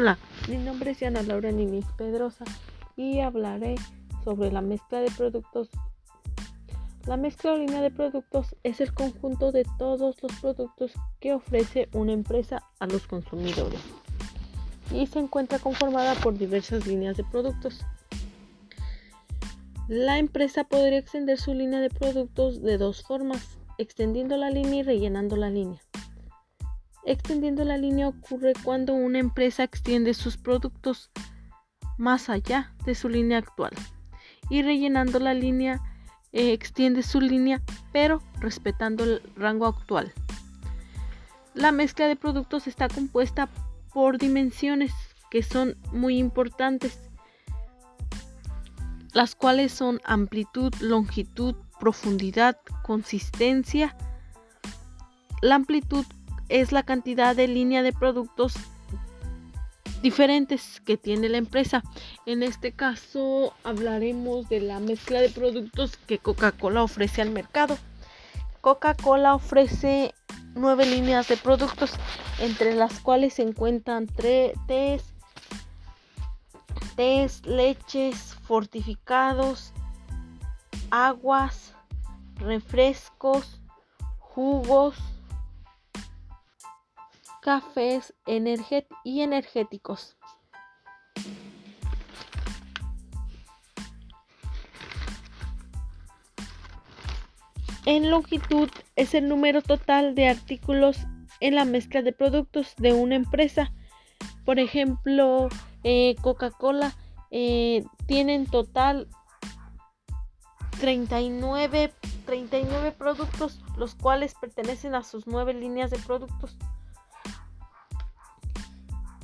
Hola, 0.00 0.16
mi 0.48 0.58
nombre 0.58 0.92
es 0.92 1.00
Yana 1.00 1.24
Laura 1.24 1.50
Ninis 1.50 1.84
Pedrosa 1.96 2.44
y 2.96 3.18
hablaré 3.18 3.74
sobre 4.22 4.52
la 4.52 4.60
mezcla 4.60 5.00
de 5.00 5.10
productos. 5.10 5.70
La 7.04 7.16
mezcla 7.16 7.54
o 7.54 7.58
línea 7.58 7.82
de 7.82 7.90
productos 7.90 8.54
es 8.62 8.80
el 8.80 8.94
conjunto 8.94 9.50
de 9.50 9.66
todos 9.76 10.22
los 10.22 10.32
productos 10.40 10.92
que 11.18 11.32
ofrece 11.34 11.88
una 11.92 12.12
empresa 12.12 12.62
a 12.78 12.86
los 12.86 13.08
consumidores 13.08 13.80
y 14.94 15.08
se 15.08 15.18
encuentra 15.18 15.58
conformada 15.58 16.14
por 16.14 16.38
diversas 16.38 16.86
líneas 16.86 17.16
de 17.16 17.24
productos. 17.24 17.84
La 19.88 20.18
empresa 20.18 20.62
podría 20.62 21.00
extender 21.00 21.40
su 21.40 21.54
línea 21.54 21.80
de 21.80 21.90
productos 21.90 22.62
de 22.62 22.78
dos 22.78 23.02
formas, 23.02 23.58
extendiendo 23.78 24.36
la 24.36 24.50
línea 24.50 24.78
y 24.78 24.82
rellenando 24.84 25.34
la 25.34 25.50
línea. 25.50 25.80
Extendiendo 27.08 27.64
la 27.64 27.78
línea 27.78 28.06
ocurre 28.06 28.52
cuando 28.62 28.92
una 28.92 29.18
empresa 29.18 29.62
extiende 29.62 30.12
sus 30.12 30.36
productos 30.36 31.10
más 31.96 32.28
allá 32.28 32.74
de 32.84 32.94
su 32.94 33.08
línea 33.08 33.38
actual 33.38 33.72
y 34.50 34.60
rellenando 34.60 35.18
la 35.18 35.32
línea 35.32 35.80
eh, 36.32 36.52
extiende 36.52 37.02
su 37.02 37.22
línea 37.22 37.62
pero 37.94 38.20
respetando 38.40 39.04
el 39.04 39.22
rango 39.36 39.64
actual. 39.64 40.12
La 41.54 41.72
mezcla 41.72 42.08
de 42.08 42.14
productos 42.14 42.66
está 42.66 42.88
compuesta 42.88 43.48
por 43.94 44.18
dimensiones 44.18 44.92
que 45.30 45.42
son 45.42 45.78
muy 45.92 46.18
importantes, 46.18 47.00
las 49.14 49.34
cuales 49.34 49.72
son 49.72 49.98
amplitud, 50.04 50.74
longitud, 50.80 51.54
profundidad, 51.80 52.58
consistencia. 52.82 53.96
La 55.40 55.54
amplitud 55.54 56.04
es 56.48 56.72
la 56.72 56.82
cantidad 56.82 57.36
de 57.36 57.48
línea 57.48 57.82
de 57.82 57.92
productos 57.92 58.54
diferentes 60.02 60.80
que 60.84 60.96
tiene 60.96 61.28
la 61.28 61.38
empresa. 61.38 61.82
En 62.24 62.42
este 62.42 62.72
caso 62.72 63.52
hablaremos 63.64 64.48
de 64.48 64.60
la 64.60 64.78
mezcla 64.80 65.20
de 65.20 65.28
productos 65.28 65.96
que 65.96 66.18
Coca-Cola 66.18 66.82
ofrece 66.82 67.20
al 67.20 67.30
mercado. 67.30 67.76
Coca-Cola 68.60 69.34
ofrece 69.34 70.14
nueve 70.54 70.86
líneas 70.86 71.28
de 71.28 71.36
productos, 71.36 71.92
entre 72.40 72.74
las 72.74 73.00
cuales 73.00 73.34
se 73.34 73.42
encuentran 73.42 74.06
tres 74.06 74.52
tés, 76.96 77.46
leches, 77.46 78.34
fortificados, 78.42 79.72
aguas, 80.90 81.74
refrescos, 82.36 83.60
jugos, 84.18 84.96
cafés 87.48 88.12
y 89.04 89.22
energéticos. 89.22 90.18
En 97.86 98.10
longitud 98.10 98.68
es 98.96 99.14
el 99.14 99.30
número 99.30 99.62
total 99.62 100.14
de 100.14 100.28
artículos 100.28 100.98
en 101.40 101.54
la 101.54 101.64
mezcla 101.64 102.02
de 102.02 102.12
productos 102.12 102.74
de 102.76 102.92
una 102.92 103.16
empresa. 103.16 103.72
Por 104.44 104.58
ejemplo, 104.58 105.48
eh, 105.84 106.16
Coca-Cola 106.20 106.94
eh, 107.30 107.82
tiene 108.06 108.34
en 108.34 108.44
total 108.44 109.08
39, 110.80 111.94
39 112.26 112.92
productos, 112.92 113.58
los 113.78 113.94
cuales 113.94 114.34
pertenecen 114.38 114.94
a 114.94 115.02
sus 115.02 115.26
nueve 115.26 115.54
líneas 115.54 115.90
de 115.90 115.98
productos. 116.00 116.58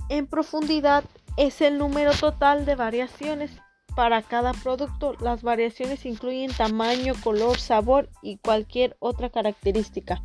En 0.09 0.27
profundidad 0.27 1.05
es 1.37 1.61
el 1.61 1.79
número 1.79 2.13
total 2.13 2.67
de 2.67 2.75
variaciones 2.75 3.51
para 3.95 4.23
cada 4.23 4.53
producto. 4.53 5.15
Las 5.21 5.43
variaciones 5.43 6.05
incluyen 6.05 6.53
tamaño, 6.53 7.15
color, 7.23 7.59
sabor 7.59 8.09
y 8.23 8.39
cualquier 8.39 8.97
otra 8.99 9.31
característica. 9.31 10.23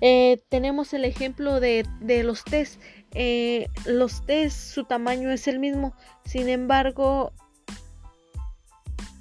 Eh, 0.00 0.42
tenemos 0.48 0.92
el 0.92 1.04
ejemplo 1.04 1.60
de, 1.60 1.86
los 2.24 2.44
test. 2.44 2.80
Eh, 3.12 3.68
los 3.86 4.26
test, 4.26 4.74
su 4.74 4.84
tamaño 4.84 5.30
es 5.30 5.48
el 5.48 5.58
mismo. 5.58 5.94
Sin 6.24 6.48
embargo, 6.48 7.32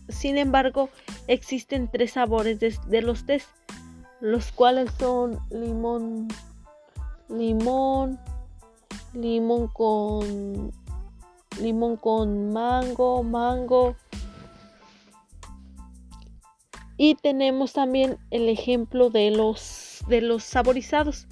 sin 0.10 0.38
embargo, 0.38 0.90
existen 1.28 1.90
tres 1.90 2.14
sabores 2.14 2.60
de, 2.60 2.76
de 2.88 3.02
los 3.02 3.26
test, 3.26 3.48
los 4.20 4.52
cuales 4.52 4.92
son 5.00 5.40
limón, 5.50 6.28
limón, 7.30 8.20
limón 9.14 9.68
con 9.68 10.72
limón 11.60 11.98
con 11.98 12.52
mango, 12.52 13.24
mango. 13.24 13.96
Y 16.98 17.16
tenemos 17.16 17.74
también 17.74 18.18
el 18.32 18.50
ejemplo 18.50 19.10
de 19.10 19.32
los 19.32 20.04
de 20.08 20.22
los 20.22 20.44
saborizados 20.44 21.28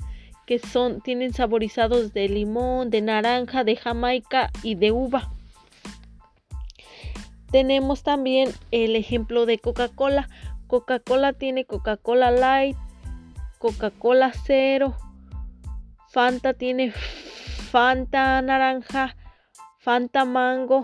que 0.45 0.59
son 0.59 1.01
tienen 1.01 1.33
saborizados 1.33 2.13
de 2.13 2.27
limón, 2.27 2.89
de 2.89 3.01
naranja, 3.01 3.63
de 3.63 3.75
jamaica 3.75 4.51
y 4.63 4.75
de 4.75 4.91
uva. 4.91 5.31
Tenemos 7.51 8.03
también 8.03 8.49
el 8.71 8.95
ejemplo 8.95 9.45
de 9.45 9.59
Coca-Cola. 9.59 10.29
Coca-Cola 10.67 11.33
tiene 11.33 11.65
Coca-Cola 11.65 12.31
Light, 12.31 12.77
Coca-Cola 13.59 14.31
Cero, 14.45 14.95
Fanta 16.09 16.53
tiene 16.53 16.93
Fanta 17.71 18.41
naranja, 18.41 19.15
Fanta 19.77 20.25
mango. 20.25 20.83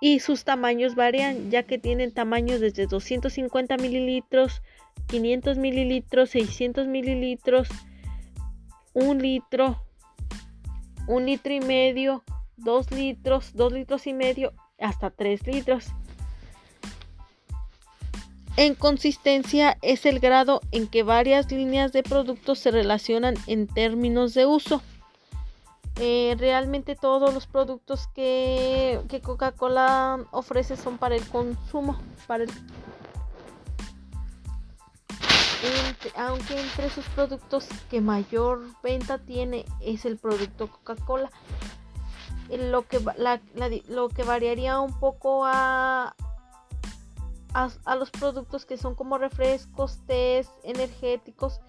Y 0.00 0.20
sus 0.20 0.44
tamaños 0.44 0.94
varían, 0.94 1.50
ya 1.50 1.64
que 1.64 1.78
tienen 1.78 2.14
tamaños 2.14 2.60
desde 2.60 2.86
250 2.86 3.76
mililitros, 3.76 4.62
500 5.08 5.58
mililitros, 5.58 6.30
600 6.30 6.86
mililitros, 6.86 7.66
un 8.94 9.18
litro, 9.18 9.82
un 11.08 11.26
litro 11.26 11.52
y 11.52 11.60
medio, 11.60 12.22
dos 12.56 12.88
litros, 12.92 13.54
dos 13.54 13.72
litros 13.72 14.06
y 14.06 14.12
medio, 14.12 14.52
hasta 14.78 15.10
3 15.10 15.44
litros. 15.48 15.88
En 18.58 18.74
consistencia 18.74 19.78
es 19.82 20.04
el 20.04 20.18
grado 20.18 20.60
en 20.72 20.88
que 20.88 21.04
varias 21.04 21.52
líneas 21.52 21.92
de 21.92 22.02
productos 22.02 22.58
se 22.58 22.72
relacionan 22.72 23.36
en 23.46 23.68
términos 23.68 24.34
de 24.34 24.46
uso. 24.46 24.82
Eh, 26.00 26.34
realmente 26.36 26.96
todos 26.96 27.32
los 27.32 27.46
productos 27.46 28.08
que, 28.16 29.00
Coca-Cola 29.22 30.24
ofrece 30.32 30.76
son 30.76 30.98
para 30.98 31.14
el 31.14 31.24
consumo, 31.28 32.00
para 32.26 32.46
aunque 36.16 36.60
entre 36.60 36.90
sus 36.90 37.04
productos 37.10 37.68
que 37.88 38.00
mayor 38.00 38.62
venta 38.82 39.18
tiene 39.18 39.66
es 39.80 40.04
el 40.04 40.18
producto 40.18 40.66
Coca-Cola. 40.66 41.30
Lo 42.50 42.88
que, 42.88 43.00
lo 43.88 44.08
que 44.08 44.22
variaría 44.24 44.80
un 44.80 44.98
poco 44.98 45.44
a, 45.46 46.16
a, 47.84 47.96
los 47.96 48.10
productos 48.10 48.64
que 48.64 48.76
son 48.76 48.94
como 48.94 49.18
refrescos, 49.18 49.98
tés, 50.06 50.48
energéticos, 50.62 51.60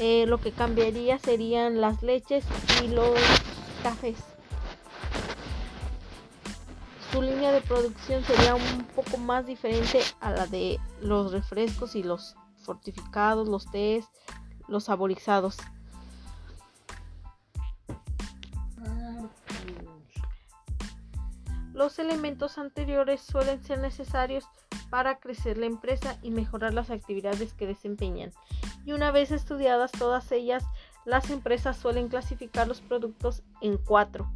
eh, 0.00 0.26
lo 0.26 0.38
que 0.38 0.50
cambiaría 0.50 1.18
serían 1.18 1.80
las 1.80 2.02
leches 2.02 2.44
y 2.82 2.88
los 2.88 3.18
cafés. 3.82 4.18
Su 7.12 7.22
línea 7.22 7.52
de 7.52 7.60
producción 7.60 8.24
sería 8.24 8.56
un 8.56 8.84
poco 8.96 9.16
más 9.18 9.46
diferente 9.46 10.00
a 10.20 10.32
la 10.32 10.46
de 10.46 10.80
los 11.00 11.30
refrescos 11.30 11.94
y 11.94 12.02
los 12.02 12.34
fortificados, 12.56 13.48
los 13.48 13.70
tés, 13.70 14.04
los 14.66 14.84
saborizados. 14.84 15.56
Los 21.72 21.98
elementos 21.98 22.58
anteriores 22.58 23.20
suelen 23.20 23.62
ser 23.62 23.78
necesarios 23.78 24.46
para 24.90 25.18
crecer 25.18 25.58
la 25.58 25.66
empresa 25.66 26.18
y 26.22 26.30
mejorar 26.30 26.74
las 26.74 26.90
actividades 26.90 27.52
que 27.54 27.66
desempeñan. 27.66 28.32
Y 28.84 28.92
una 28.92 29.10
vez 29.10 29.30
estudiadas 29.30 29.92
todas 29.92 30.30
ellas, 30.32 30.64
las 31.04 31.30
empresas 31.30 31.76
suelen 31.76 32.08
clasificar 32.08 32.66
los 32.66 32.80
productos 32.80 33.42
en 33.60 33.78
cuatro, 33.78 34.30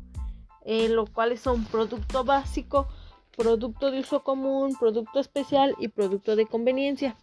eh, 0.64 0.88
lo 0.88 1.06
cuales 1.06 1.40
son 1.40 1.64
producto 1.64 2.24
básico, 2.24 2.88
producto 3.36 3.90
de 3.90 4.00
uso 4.00 4.22
común, 4.22 4.76
producto 4.78 5.20
especial 5.20 5.74
y 5.78 5.88
producto 5.88 6.36
de 6.36 6.46
conveniencia. 6.46 7.16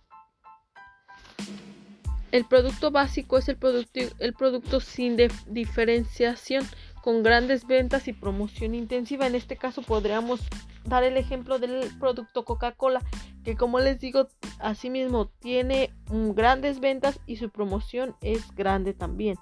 El 2.31 2.45
producto 2.45 2.91
básico 2.91 3.37
es 3.37 3.47
el 3.47 3.57
producto, 3.57 3.99
el 4.19 4.33
producto 4.33 4.79
sin 4.81 5.17
diferenciación, 5.47 6.67
con 7.07 7.23
grandes 7.23 7.65
ventas 7.65 8.09
y 8.09 8.11
promoción 8.11 8.75
intensiva. 8.75 9.27
En 9.27 9.35
este 9.35 9.55
caso 9.55 9.81
podríamos 9.81 10.41
dar 10.83 11.05
el 11.05 11.15
ejemplo 11.15 11.57
del 11.57 11.89
producto 12.01 12.43
Coca-Cola, 12.43 13.01
que 13.45 13.55
como 13.55 13.79
les 13.79 14.01
digo, 14.01 14.27
asimismo 14.59 15.29
tiene 15.39 15.93
grandes 16.35 16.81
ventas 16.81 17.21
y 17.25 17.37
su 17.37 17.49
promoción 17.49 18.17
es 18.19 18.53
grande 18.53 18.93
también. 18.93 19.37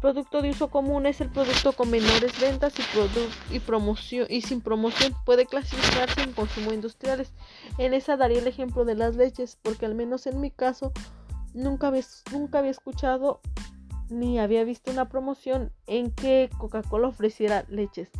Producto 0.00 0.40
de 0.40 0.48
uso 0.48 0.70
común 0.70 1.04
es 1.04 1.20
el 1.20 1.28
producto 1.28 1.72
con 1.72 1.90
menores 1.90 2.40
ventas 2.40 2.72
y, 2.78 3.54
y, 3.54 3.60
promoción, 3.60 4.26
y 4.30 4.40
sin 4.40 4.62
promoción. 4.62 5.14
Puede 5.26 5.44
clasificarse 5.44 6.22
en 6.22 6.32
consumo 6.32 6.72
industriales. 6.72 7.34
En 7.76 7.92
esa 7.92 8.16
daría 8.16 8.38
el 8.38 8.46
ejemplo 8.46 8.86
de 8.86 8.94
las 8.94 9.16
leches, 9.16 9.58
porque 9.60 9.84
al 9.84 9.94
menos 9.94 10.26
en 10.26 10.40
mi 10.40 10.50
caso 10.50 10.94
nunca 11.52 11.92
nunca 12.32 12.60
había 12.60 12.70
escuchado 12.70 13.42
ni 14.10 14.38
había 14.38 14.64
visto 14.64 14.90
una 14.90 15.08
promoción 15.08 15.72
en 15.86 16.10
que 16.10 16.50
Coca-Cola 16.58 17.08
ofreciera 17.08 17.64
leches. 17.68 18.10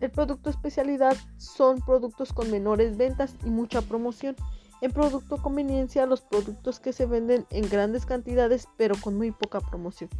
El 0.00 0.10
producto 0.10 0.50
especialidad 0.50 1.16
son 1.38 1.80
productos 1.80 2.32
con 2.32 2.50
menores 2.50 2.96
ventas 2.96 3.34
y 3.44 3.50
mucha 3.50 3.80
promoción. 3.82 4.36
En 4.82 4.92
producto 4.92 5.38
conveniencia, 5.38 6.04
los 6.04 6.20
productos 6.20 6.80
que 6.80 6.92
se 6.92 7.06
venden 7.06 7.46
en 7.50 7.68
grandes 7.68 8.04
cantidades 8.04 8.68
pero 8.76 8.94
con 9.00 9.16
muy 9.16 9.30
poca 9.30 9.60
promoción. 9.60 10.10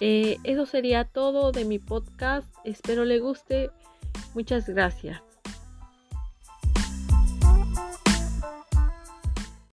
Eh, 0.00 0.36
eso 0.44 0.66
sería 0.66 1.04
todo 1.04 1.52
de 1.52 1.64
mi 1.64 1.78
podcast. 1.78 2.46
Espero 2.64 3.04
le 3.04 3.20
guste. 3.20 3.70
Muchas 4.34 4.68
gracias. 4.68 5.22